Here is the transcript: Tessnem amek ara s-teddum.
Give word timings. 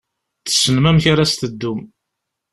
Tessnem 0.45 0.85
amek 0.89 1.05
ara 1.11 1.25
s-teddum. 1.31 1.79